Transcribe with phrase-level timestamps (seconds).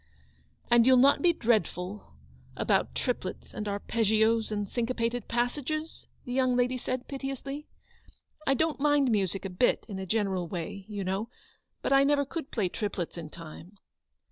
[0.71, 2.15] "And you'll not be dreadful,
[2.57, 6.07] about triplets and arpeggios, and cinquepated passages?
[6.25, 7.67] the young lady said, piteously."
[8.47, 11.29] I don't mind music a bit, in a general way, you know;
[11.83, 13.77] but I never could play triplets in time."